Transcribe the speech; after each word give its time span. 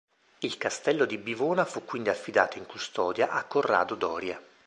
Il 0.39 0.57
castello 0.57 1.05
di 1.05 1.19
Bivona 1.19 1.63
fu 1.63 1.85
quindi 1.85 2.09
affidato 2.09 2.57
in 2.57 2.65
custodia 2.65 3.29
a 3.29 3.43
Corrado 3.43 3.93
Doria. 3.93 4.41